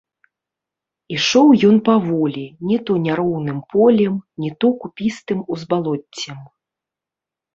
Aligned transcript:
Ішоў 1.15 1.47
ён 1.67 1.75
паволі, 1.89 2.45
ні 2.69 2.77
то 2.87 2.91
няроўным 3.03 3.59
полем, 3.73 4.15
ні 4.45 4.49
то 4.65 4.71
купістым 4.85 5.39
узбалоццем. 5.57 6.39